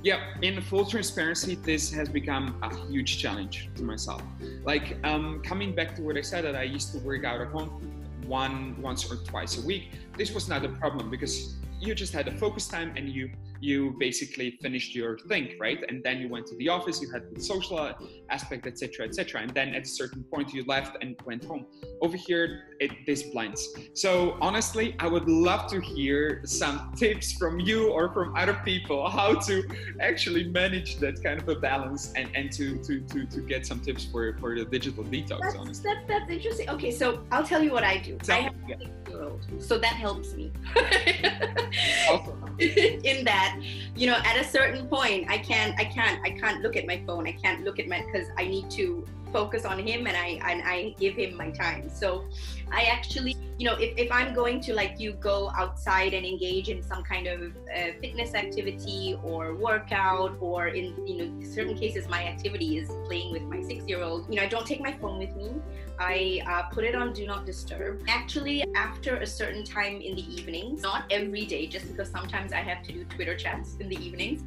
Yeah, 0.03 0.21
in 0.43 0.61
full 0.61 0.85
transparency, 0.85 1.55
this 1.55 1.91
has 1.93 2.09
become 2.09 2.57
a 2.63 2.75
huge 2.87 3.19
challenge 3.19 3.69
to 3.77 3.83
myself. 3.83 4.23
Like 4.65 4.99
um, 5.05 5.41
coming 5.43 5.75
back 5.75 5.95
to 5.97 6.03
what 6.03 6.17
I 6.17 6.21
said 6.21 6.45
that 6.45 6.55
I 6.55 6.63
used 6.65 6.93
to 6.93 6.99
work 6.99 7.25
out 7.25 7.41
at 7.41 7.49
home 7.49 7.96
one 8.27 8.81
once 8.81 9.11
or 9.11 9.17
twice 9.17 9.63
a 9.63 9.67
week. 9.67 9.93
This 10.17 10.33
was 10.33 10.49
not 10.49 10.65
a 10.65 10.69
problem 10.69 11.11
because 11.11 11.57
you 11.81 11.95
just 11.95 12.13
had 12.13 12.29
a 12.29 12.33
focus 12.33 12.67
time 12.69 12.93
and 12.97 13.09
you 13.09 13.31
you 13.61 13.97
basically 13.99 14.59
finished 14.63 14.95
your 14.95 15.19
thing, 15.19 15.57
right? 15.59 15.83
And 15.89 16.03
then 16.03 16.19
you 16.19 16.29
went 16.29 16.47
to 16.49 16.57
the 16.57 16.69
office, 16.69 17.01
you 17.01 17.11
had 17.11 17.35
the 17.35 17.41
social 17.41 17.93
aspect, 18.31 18.67
etc., 18.67 19.07
etc. 19.07 19.43
And 19.43 19.51
then 19.51 19.75
at 19.75 19.83
a 19.83 19.89
certain 19.89 20.25
point, 20.25 20.53
you 20.53 20.65
left 20.65 20.97
and 21.01 21.17
went 21.25 21.45
home. 21.45 21.67
Over 22.03 22.17
here, 22.17 22.77
it 22.81 23.07
this 23.07 23.23
blends. 23.25 23.69
So 23.95 24.37
honestly, 24.41 24.97
I 24.99 25.07
would 25.09 25.29
love 25.29 25.67
to 25.69 25.81
hear 25.81 26.43
some 26.45 26.93
tips 26.97 27.33
from 27.33 27.61
you 27.61 27.91
or 27.91 28.13
from 28.13 28.37
other 28.37 28.61
people 28.65 29.09
how 29.09 29.35
to 29.41 29.63
actually 30.01 30.45
manage 30.45 30.99
that 30.99 31.23
kind 31.23 31.41
of 31.41 31.49
a 31.49 31.57
balance 31.57 32.13
and, 32.17 32.29
and 32.35 32.53
to, 32.53 32.77
to, 32.85 33.01
to, 33.01 33.27
to 33.27 33.41
get 33.41 33.67
some 33.67 33.81
tips 33.81 34.05
for, 34.05 34.37
for 34.39 34.55
the 34.55 34.65
digital 34.65 35.05
detox. 35.05 35.41
That's, 35.41 35.57
honestly. 35.57 35.85
That, 35.91 36.09
that's 36.09 36.31
interesting. 36.31 36.69
Okay, 36.71 36.91
so 36.91 37.25
I'll 37.31 37.45
tell 37.45 37.63
you 37.63 37.73
what 37.73 37.85
I 37.85 37.99
do. 37.99 38.19
I 38.29 38.41
have 38.41 38.55
a 38.55 38.69
six-year-old, 38.69 39.47
so 39.59 39.79
that 39.79 39.95
helps 39.95 40.35
me. 40.35 40.53
in 42.59 43.25
that, 43.25 43.46
you 43.95 44.07
know, 44.07 44.17
at 44.25 44.37
a 44.37 44.45
certain 44.45 44.87
point, 44.87 45.29
I 45.29 45.39
can't, 45.39 45.79
I 45.79 45.85
can't, 45.85 46.21
I 46.25 46.31
can't 46.31 46.63
look 46.63 46.77
at 46.77 46.87
my 46.87 47.03
phone. 47.07 47.27
I 47.27 47.33
can't 47.33 47.65
look 47.65 47.79
at 47.79 47.89
my 47.89 48.03
because 48.03 48.29
I 48.37 48.47
need 48.47 48.71
to 48.73 49.07
focus 49.33 49.65
on 49.65 49.79
him 49.79 50.07
and 50.07 50.17
I 50.17 50.39
and 50.51 50.63
I 50.65 50.95
give 50.99 51.15
him 51.15 51.37
my 51.37 51.51
time. 51.51 51.89
So 51.89 52.25
I 52.73 52.83
actually, 52.85 53.37
you 53.59 53.67
know, 53.69 53.75
if, 53.75 53.97
if 53.97 54.11
I'm 54.11 54.35
going 54.35 54.61
to 54.63 54.75
like 54.75 54.99
you 54.99 55.13
go 55.13 55.51
outside 55.57 56.15
and 56.15 56.25
engage 56.27 56.69
in 56.69 56.83
some 56.83 57.03
kind 57.03 57.27
of 57.27 57.43
uh, 57.43 57.93
fitness 58.01 58.35
activity 58.35 59.19
or 59.23 59.55
workout, 59.55 60.37
or 60.41 60.69
in 60.69 61.07
you 61.07 61.17
know 61.19 61.45
certain 61.45 61.77
cases 61.77 62.09
my 62.09 62.25
activity 62.25 62.79
is 62.79 62.89
playing 63.07 63.33
with 63.33 63.43
my 63.43 63.63
six 63.63 63.85
year 63.87 64.03
old. 64.03 64.29
You 64.29 64.37
know, 64.37 64.43
I 64.43 64.49
don't 64.49 64.67
take 64.67 64.81
my 64.81 64.93
phone 64.93 65.19
with 65.19 65.35
me. 65.37 65.55
I 65.99 66.43
uh, 66.47 66.63
put 66.75 66.85
it 66.85 66.95
on 66.95 67.13
do 67.13 67.27
not 67.27 67.47
disturb. 67.47 68.03
Actually, 68.09 68.65
after 68.75 69.17
a 69.17 69.27
certain 69.27 69.65
time 69.65 70.01
in 70.01 70.17
the 70.17 70.27
evenings, 70.35 70.83
not 70.83 71.05
every 71.11 71.47
day, 71.47 71.67
just 71.67 71.89
because 71.89 72.11
sometimes 72.11 72.53
I 72.53 72.59
have 72.61 72.83
to 72.85 72.93
do 72.93 73.05
Twitter 73.05 73.37
chats 73.37 73.77
in 73.81 73.89
the 73.89 73.97
evenings. 73.97 74.43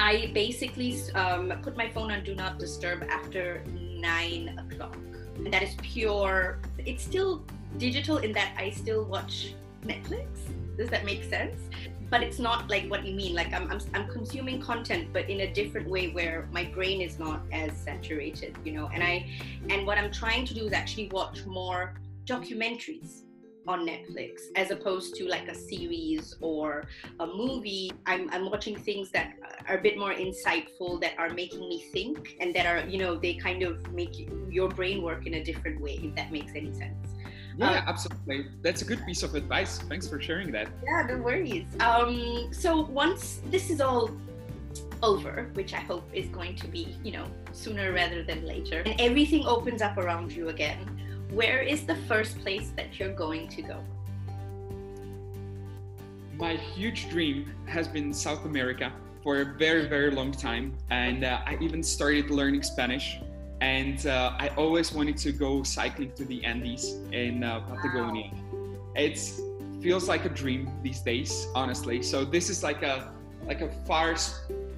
I 0.00 0.30
basically 0.32 1.00
um, 1.14 1.52
put 1.62 1.76
my 1.76 1.88
phone 1.90 2.10
on 2.10 2.22
do 2.22 2.34
not 2.34 2.58
disturb 2.58 3.02
after 3.04 3.64
nine 4.00 4.58
o'clock. 4.58 4.96
And 5.36 5.52
that 5.52 5.62
is 5.62 5.74
pure, 5.82 6.58
it's 6.78 7.02
still 7.04 7.44
digital 7.76 8.18
in 8.18 8.32
that 8.32 8.54
I 8.58 8.70
still 8.70 9.04
watch 9.04 9.54
Netflix. 9.84 10.26
Does 10.76 10.90
that 10.90 11.04
make 11.04 11.24
sense? 11.24 11.60
But 12.10 12.22
it's 12.22 12.38
not 12.38 12.70
like 12.70 12.88
what 12.88 13.04
you 13.04 13.14
mean. 13.14 13.34
Like 13.34 13.52
I'm, 13.52 13.70
I'm, 13.70 13.80
I'm 13.94 14.08
consuming 14.08 14.60
content, 14.60 15.12
but 15.12 15.28
in 15.28 15.40
a 15.40 15.52
different 15.52 15.88
way 15.88 16.08
where 16.08 16.48
my 16.50 16.64
brain 16.64 17.00
is 17.02 17.18
not 17.18 17.42
as 17.52 17.76
saturated, 17.76 18.56
you 18.64 18.72
know. 18.72 18.88
And 18.94 19.02
I, 19.02 19.28
and 19.68 19.86
what 19.86 19.98
I'm 19.98 20.10
trying 20.10 20.46
to 20.46 20.54
do 20.54 20.64
is 20.66 20.72
actually 20.72 21.08
watch 21.08 21.44
more 21.44 22.00
documentaries 22.24 23.24
on 23.68 23.86
Netflix 23.86 24.40
as 24.56 24.70
opposed 24.70 25.14
to 25.16 25.28
like 25.28 25.46
a 25.46 25.54
series 25.54 26.34
or 26.40 26.84
a 27.20 27.26
movie. 27.26 27.92
I'm, 28.06 28.30
I'm 28.32 28.50
watching 28.50 28.74
things 28.74 29.10
that 29.10 29.34
are 29.68 29.76
a 29.76 29.80
bit 29.80 29.98
more 29.98 30.14
insightful, 30.14 31.00
that 31.02 31.12
are 31.18 31.28
making 31.28 31.60
me 31.60 31.84
think, 31.92 32.36
and 32.40 32.54
that 32.54 32.66
are, 32.66 32.88
you 32.88 32.98
know, 32.98 33.14
they 33.16 33.34
kind 33.34 33.62
of 33.62 33.92
make 33.92 34.14
your 34.48 34.68
brain 34.68 35.02
work 35.02 35.26
in 35.26 35.34
a 35.34 35.44
different 35.44 35.80
way, 35.80 36.00
if 36.02 36.14
that 36.16 36.32
makes 36.32 36.52
any 36.56 36.72
sense. 36.72 36.96
Yeah, 37.58 37.72
um, 37.72 37.84
absolutely. 37.86 38.46
That's 38.62 38.82
a 38.82 38.84
good 38.84 39.04
piece 39.04 39.22
of 39.22 39.34
advice. 39.34 39.78
Thanks 39.80 40.08
for 40.08 40.20
sharing 40.20 40.50
that. 40.52 40.68
Yeah, 40.82 41.06
no 41.08 41.18
worries. 41.18 41.66
Um, 41.80 42.48
so 42.52 42.82
once 42.86 43.40
this 43.50 43.68
is 43.68 43.80
all 43.80 44.10
over, 45.02 45.50
which 45.54 45.74
I 45.74 45.80
hope 45.80 46.08
is 46.12 46.28
going 46.28 46.56
to 46.56 46.68
be, 46.68 46.96
you 47.04 47.12
know, 47.12 47.26
sooner 47.52 47.92
rather 47.92 48.22
than 48.22 48.46
later, 48.46 48.82
and 48.86 48.98
everything 49.00 49.44
opens 49.44 49.82
up 49.82 49.98
around 49.98 50.32
you 50.32 50.48
again, 50.48 50.78
where 51.30 51.60
is 51.60 51.84
the 51.84 51.94
first 51.94 52.38
place 52.40 52.72
that 52.76 52.98
you're 52.98 53.12
going 53.12 53.48
to 53.48 53.62
go? 53.62 53.84
My 56.38 56.54
huge 56.54 57.10
dream 57.10 57.52
has 57.66 57.88
been 57.88 58.14
South 58.14 58.44
America 58.44 58.92
for 59.22 59.40
a 59.40 59.44
very, 59.44 59.86
very 59.88 60.10
long 60.10 60.32
time. 60.32 60.74
And 60.90 61.24
uh, 61.24 61.40
I 61.44 61.58
even 61.60 61.82
started 61.82 62.30
learning 62.30 62.62
Spanish. 62.62 63.18
And 63.60 64.06
uh, 64.06 64.36
I 64.38 64.48
always 64.56 64.92
wanted 64.92 65.16
to 65.18 65.32
go 65.32 65.62
cycling 65.64 66.12
to 66.12 66.24
the 66.24 66.44
Andes 66.44 66.94
in 67.12 67.42
uh, 67.42 67.60
Patagonia. 67.60 68.30
Wow. 68.52 68.76
It 68.94 69.18
feels 69.82 70.08
like 70.08 70.24
a 70.24 70.28
dream 70.28 70.70
these 70.82 71.00
days, 71.00 71.48
honestly. 71.54 72.02
So 72.02 72.24
this 72.24 72.50
is 72.50 72.62
like 72.62 72.82
a 72.82 73.12
like 73.46 73.60
a 73.60 73.68
far 73.86 74.16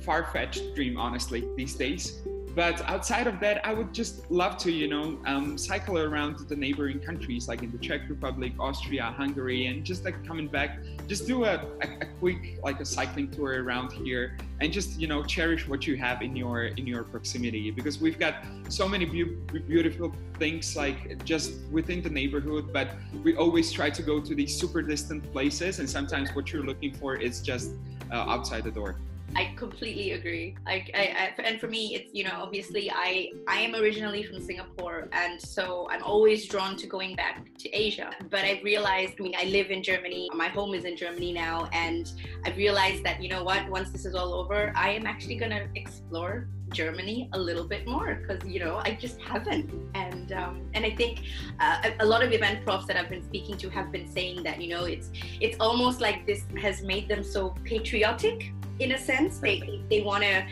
far-fetched 0.01 0.75
dream, 0.75 0.97
honestly, 0.97 1.45
these 1.57 1.75
days 1.75 2.23
but 2.55 2.81
outside 2.89 3.27
of 3.27 3.39
that, 3.41 3.65
I 3.67 3.73
would 3.73 3.93
just 3.93 4.29
love 4.31 4.57
to, 4.59 4.73
you 4.73 4.89
know, 4.89 5.19
um, 5.25 5.57
cycle 5.57 5.99
around 5.99 6.39
the 6.49 6.57
neighboring 6.57 6.99
countries 6.99 7.47
like 7.47 7.63
in 7.63 7.71
the 7.71 7.79
Czech 7.79 8.09
Republic, 8.09 8.53
Austria, 8.59 9.15
Hungary, 9.17 9.67
and 9.67 9.85
just 9.85 10.05
like 10.05 10.27
coming 10.27 10.49
back, 10.49 10.79
just 11.07 11.27
do 11.27 11.45
a, 11.45 11.55
a, 11.55 11.89
a, 12.01 12.07
quick 12.19 12.59
like 12.63 12.81
a 12.81 12.85
cycling 12.85 13.31
tour 13.31 13.63
around 13.63 13.93
here, 13.93 14.37
and 14.61 14.73
just 14.73 14.99
you 14.99 15.07
know 15.07 15.23
cherish 15.23 15.69
what 15.69 15.87
you 15.87 15.97
have 15.97 16.23
in 16.23 16.35
your 16.35 16.65
in 16.65 16.87
your 16.87 17.05
proximity 17.05 17.71
because 17.71 18.01
we've 18.01 18.19
got 18.19 18.35
so 18.69 18.89
many 18.89 19.05
be- 19.05 19.37
beautiful 19.69 20.13
things 20.39 20.77
like 20.77 21.25
just 21.25 21.53
within 21.71 22.03
the 22.03 22.11
neighborhood, 22.11 22.73
but 22.73 22.89
we 23.23 23.37
always 23.37 23.71
try 23.71 23.91
to 23.91 24.03
go 24.03 24.21
to 24.21 24.35
these 24.35 24.59
super 24.59 24.83
distant 24.83 25.31
places, 25.33 25.79
and 25.79 25.89
sometimes 25.89 26.31
what 26.35 26.53
you're 26.53 26.65
looking 26.65 26.93
for 26.95 27.15
is 27.15 27.41
just 27.41 27.71
uh, 28.11 28.17
outside 28.17 28.65
the 28.65 28.71
door. 28.71 28.97
I 29.37 29.55
completely 29.57 30.13
agree. 30.13 30.57
I, 30.67 30.85
I, 30.95 31.33
I, 31.39 31.43
and 31.43 31.61
for 31.61 31.69
me, 31.69 31.95
it's 31.95 32.13
you 32.13 32.25
know 32.25 32.33
obviously 32.35 32.91
I 32.91 33.31
I 33.47 33.61
am 33.61 33.75
originally 33.75 34.23
from 34.23 34.41
Singapore, 34.41 35.09
and 35.13 35.41
so 35.41 35.89
I'm 35.91 36.03
always 36.03 36.47
drawn 36.47 36.77
to 36.77 36.87
going 36.87 37.17
back 37.17 37.47
to 37.59 37.71
Asia. 37.71 38.11
But 38.29 38.45
I've 38.45 38.65
realized, 38.65 39.15
I 39.19 39.23
mean, 39.23 39.35
I 39.39 39.45
live 39.45 39.71
in 39.71 39.83
Germany. 39.83 40.31
My 40.35 40.49
home 40.49 40.75
is 40.75 40.85
in 40.85 40.97
Germany 40.97 41.33
now, 41.33 41.69
and 41.73 42.11
I've 42.45 42.57
realized 42.57 43.05
that 43.05 43.23
you 43.23 43.29
know 43.29 43.45
what, 43.45 43.69
once 43.69 43.91
this 43.91 44.05
is 44.05 44.15
all 44.15 44.35
over, 44.35 44.73
I 44.75 44.91
am 44.91 45.07
actually 45.07 45.37
gonna 45.37 45.69
explore 45.75 46.49
Germany 46.71 47.29
a 47.33 47.39
little 47.39 47.67
bit 47.67 47.87
more 47.87 48.15
because 48.15 48.45
you 48.45 48.61
know 48.61 48.81
I 48.85 48.97
just 49.01 49.21
haven't, 49.21 49.71
and 49.95 50.33
um, 50.33 50.69
and 50.75 50.85
I 50.85 50.91
think 50.91 51.23
uh, 51.61 51.83
a, 51.85 52.05
a, 52.05 52.07
lot 52.07 52.23
of 52.23 52.33
event 52.33 52.65
profs 52.65 52.87
that 52.87 52.97
I've 52.97 53.09
been 53.09 53.25
speaking 53.25 53.57
to 53.59 53.71
have 53.71 53.93
been 53.93 54.09
saying 54.11 54.43
that 54.45 54.61
you 54.61 54.69
know 54.69 54.85
it's 54.85 55.11
it's 55.41 55.57
almost 55.61 56.01
like 56.01 56.27
this 56.27 56.45
has 56.61 56.83
made 56.83 57.09
them 57.09 57.23
so 57.23 57.55
patriotic 57.65 58.53
in 58.81 58.93
a 58.93 58.99
sense. 58.99 59.39
They 59.39 59.81
they 59.89 60.01
want 60.01 60.25
to 60.25 60.45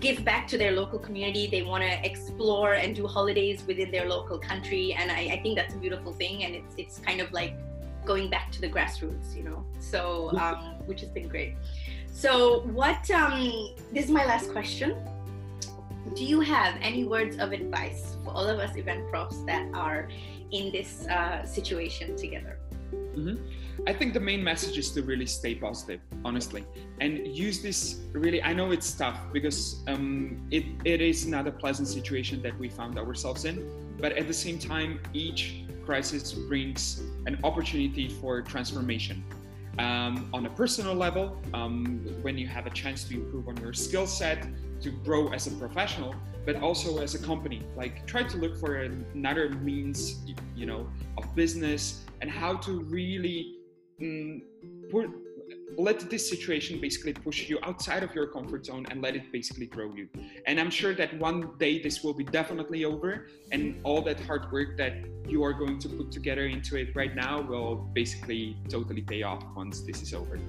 give 0.00 0.24
back 0.24 0.46
to 0.48 0.58
their 0.58 0.72
local 0.72 0.98
community. 0.98 1.46
They 1.46 1.62
want 1.62 1.82
to 1.82 2.04
explore 2.04 2.74
and 2.74 2.94
do 2.94 3.06
holidays 3.06 3.64
within 3.66 3.90
their 3.90 4.08
local 4.08 4.38
country, 4.38 4.92
and 4.92 5.10
I, 5.10 5.20
I, 5.34 5.40
think 5.42 5.56
that's 5.56 5.74
a 5.74 5.78
beautiful 5.78 6.12
thing. 6.12 6.44
And 6.44 6.54
it's 6.54 6.74
it's 6.76 6.98
kind 6.98 7.20
of 7.20 7.32
like 7.32 7.54
going 8.04 8.28
back 8.30 8.52
to 8.52 8.60
the 8.60 8.68
grassroots, 8.68 9.36
you 9.36 9.42
know. 9.42 9.64
So 9.80 10.30
um, 10.38 10.76
which 10.86 11.00
has 11.00 11.10
been 11.10 11.28
great. 11.28 11.54
So 12.12 12.60
what? 12.80 13.10
Um, 13.10 13.74
this 13.92 14.04
is 14.04 14.10
my 14.10 14.26
last 14.26 14.50
question. 14.52 14.96
Do 16.14 16.24
you 16.24 16.40
have 16.40 16.74
any 16.80 17.04
words 17.04 17.38
of 17.38 17.52
advice 17.52 18.16
for 18.24 18.30
all 18.30 18.46
of 18.46 18.58
us 18.58 18.76
event 18.76 19.08
profs 19.10 19.38
that 19.44 19.68
are 19.74 20.08
in 20.50 20.72
this 20.72 21.06
uh, 21.06 21.44
situation 21.44 22.16
together? 22.16 22.57
Mm-hmm. 23.16 23.86
I 23.86 23.92
think 23.92 24.12
the 24.12 24.20
main 24.20 24.42
message 24.42 24.76
is 24.78 24.90
to 24.92 25.02
really 25.02 25.26
stay 25.26 25.54
positive, 25.54 26.00
honestly, 26.24 26.64
and 27.00 27.26
use 27.26 27.62
this 27.62 28.00
really. 28.12 28.42
I 28.42 28.52
know 28.52 28.70
it's 28.70 28.92
tough 28.92 29.18
because 29.32 29.82
um, 29.86 30.46
it, 30.50 30.64
it 30.84 31.00
is 31.00 31.26
not 31.26 31.46
a 31.46 31.52
pleasant 31.52 31.88
situation 31.88 32.42
that 32.42 32.58
we 32.58 32.68
found 32.68 32.98
ourselves 32.98 33.44
in, 33.44 33.68
but 33.98 34.12
at 34.12 34.26
the 34.26 34.34
same 34.34 34.58
time, 34.58 35.00
each 35.12 35.64
crisis 35.84 36.32
brings 36.32 37.02
an 37.26 37.38
opportunity 37.44 38.08
for 38.08 38.42
transformation. 38.42 39.24
Um, 39.78 40.28
on 40.32 40.44
a 40.46 40.50
personal 40.50 40.94
level, 40.94 41.40
um, 41.54 42.04
when 42.22 42.36
you 42.36 42.48
have 42.48 42.66
a 42.66 42.70
chance 42.70 43.04
to 43.04 43.14
improve 43.14 43.46
on 43.48 43.56
your 43.58 43.72
skill 43.72 44.06
set, 44.06 44.46
to 44.80 44.90
grow 44.90 45.28
as 45.28 45.46
a 45.46 45.50
professional, 45.52 46.14
but 46.44 46.56
also 46.56 46.98
as 46.98 47.14
a 47.14 47.18
company. 47.18 47.62
Like 47.76 48.06
try 48.06 48.22
to 48.22 48.36
look 48.36 48.58
for 48.58 48.76
another 48.76 49.50
means, 49.50 50.20
you 50.56 50.66
know, 50.66 50.88
of 51.16 51.34
business 51.34 52.04
and 52.20 52.30
how 52.30 52.56
to 52.56 52.80
really 52.84 53.58
mm, 54.00 54.42
put, 54.90 55.10
let 55.76 56.08
this 56.10 56.28
situation 56.28 56.80
basically 56.80 57.12
push 57.12 57.48
you 57.48 57.58
outside 57.62 58.02
of 58.02 58.14
your 58.14 58.26
comfort 58.26 58.66
zone 58.66 58.86
and 58.90 59.02
let 59.02 59.14
it 59.16 59.30
basically 59.30 59.66
grow 59.66 59.94
you. 59.94 60.08
And 60.46 60.58
I'm 60.58 60.70
sure 60.70 60.94
that 60.94 61.18
one 61.18 61.56
day 61.58 61.82
this 61.82 62.02
will 62.02 62.14
be 62.14 62.24
definitely 62.24 62.84
over, 62.84 63.28
and 63.52 63.80
all 63.84 64.02
that 64.02 64.20
hard 64.20 64.50
work 64.50 64.76
that 64.78 64.94
you 65.26 65.42
are 65.44 65.52
going 65.52 65.78
to 65.80 65.88
put 65.88 66.10
together 66.10 66.46
into 66.46 66.76
it 66.76 66.96
right 66.96 67.14
now 67.14 67.40
will 67.40 67.76
basically 67.92 68.56
totally 68.68 69.02
pay 69.02 69.22
off 69.22 69.44
once 69.54 69.80
this 69.80 70.02
is 70.02 70.14
over. 70.14 70.40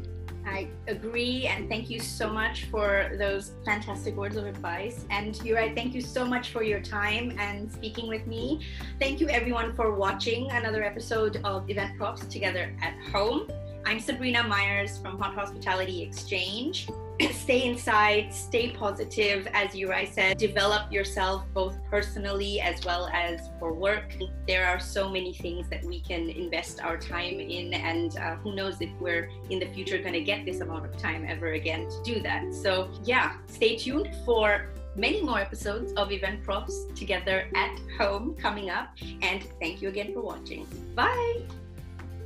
I 0.45 0.69
agree, 0.87 1.45
and 1.45 1.69
thank 1.69 1.89
you 1.89 1.99
so 1.99 2.31
much 2.31 2.65
for 2.65 3.11
those 3.19 3.51
fantastic 3.65 4.15
words 4.15 4.35
of 4.35 4.45
advice. 4.45 5.05
And 5.11 5.35
Juraj, 5.35 5.75
thank 5.75 5.93
you 5.93 6.01
so 6.01 6.25
much 6.25 6.49
for 6.49 6.63
your 6.63 6.79
time 6.79 7.37
and 7.37 7.71
speaking 7.71 8.07
with 8.07 8.25
me. 8.25 8.65
Thank 8.99 9.19
you, 9.19 9.27
everyone, 9.27 9.75
for 9.75 9.93
watching 9.93 10.49
another 10.51 10.83
episode 10.83 11.41
of 11.43 11.69
Event 11.69 11.97
Profs 11.97 12.25
Together 12.25 12.73
at 12.81 12.97
Home. 13.11 13.47
I'm 13.85 13.99
Sabrina 13.99 14.43
Myers 14.43 14.97
from 14.97 15.17
Hot 15.19 15.33
Hospitality 15.33 16.03
Exchange. 16.03 16.87
stay 17.31 17.65
inside, 17.65 18.33
stay 18.33 18.69
positive, 18.69 19.47
as 19.53 19.71
Juraj 19.71 20.13
said, 20.13 20.37
develop 20.37 20.91
yourself 20.91 21.43
both 21.53 21.77
personally 21.89 22.61
as 22.61 22.83
well 22.85 23.09
as 23.13 23.49
for 23.59 23.73
work. 23.73 24.13
There 24.47 24.65
are 24.67 24.79
so 24.79 25.09
many 25.09 25.33
things 25.33 25.67
that 25.69 25.83
we 25.83 26.01
can 26.01 26.29
invest 26.29 26.81
our 26.81 26.97
time 26.97 27.39
in, 27.39 27.73
and 27.73 28.17
uh, 28.17 28.35
who 28.35 28.55
knows 28.55 28.79
if 28.79 28.89
we're 28.99 29.29
in 29.49 29.59
the 29.59 29.67
future 29.67 29.97
going 29.97 30.13
to 30.13 30.23
get 30.23 30.45
this 30.45 30.61
amount 30.61 30.85
of 30.85 30.97
time 30.97 31.25
ever 31.27 31.53
again 31.53 31.89
to 31.89 32.01
do 32.03 32.21
that. 32.21 32.53
So, 32.53 32.89
yeah, 33.03 33.37
stay 33.47 33.75
tuned 33.75 34.09
for 34.25 34.69
many 34.95 35.23
more 35.23 35.39
episodes 35.39 35.93
of 35.93 36.11
Event 36.11 36.43
Profs 36.43 36.85
together 36.95 37.47
at 37.55 37.79
home 37.97 38.35
coming 38.35 38.69
up. 38.69 38.89
And 39.21 39.43
thank 39.59 39.81
you 39.81 39.89
again 39.89 40.13
for 40.13 40.21
watching. 40.21 40.67
Bye. 40.95 41.43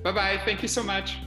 Bye 0.03 0.11
bye. 0.11 0.41
Thank 0.45 0.61
you 0.61 0.67
so 0.67 0.83
much. 0.83 1.17